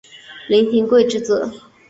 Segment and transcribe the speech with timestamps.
[0.47, 1.47] 林廷圭之子。